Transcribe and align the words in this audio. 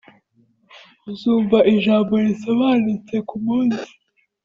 uzumva 1.09 1.57
ijambo 1.73 2.13
risobanutse 2.25 3.13
nkumunsi 3.23 3.87